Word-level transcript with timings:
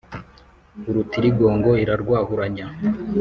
Urutirigongo 0.89 1.69
irarwahuranya, 1.83 2.65